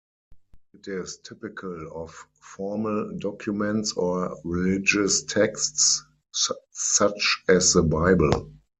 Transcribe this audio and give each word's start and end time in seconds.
It 0.73 0.87
is 0.87 1.19
typical 1.23 1.91
of 1.93 2.09
formal 2.33 3.15
documents 3.19 3.91
or 3.93 4.35
religious 4.43 5.21
texts, 5.21 6.03
such 6.87 7.43
as 7.47 7.73
the 7.73 7.83
Bible. 7.83 8.49